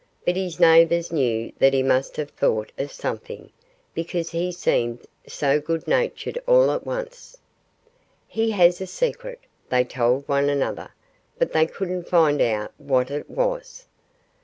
But 0.25 0.35
his 0.35 0.59
neighbors 0.59 1.11
knew 1.11 1.53
that 1.59 1.75
he 1.75 1.83
must 1.83 2.17
have 2.17 2.31
thought 2.31 2.71
of 2.79 2.91
something, 2.91 3.51
because 3.93 4.31
he 4.31 4.51
seemed 4.51 5.05
so 5.27 5.59
good 5.61 5.87
natured 5.87 6.41
all 6.47 6.71
at 6.71 6.87
once. 6.87 7.37
"He 8.27 8.49
has 8.49 8.81
a 8.81 8.87
secret," 8.87 9.39
they 9.69 9.83
told 9.83 10.27
one 10.27 10.49
another. 10.49 10.89
But 11.37 11.51
they 11.51 11.67
couldn't 11.67 12.09
find 12.09 12.41
out 12.41 12.73
what 12.79 13.11
it 13.11 13.29
was. 13.29 13.85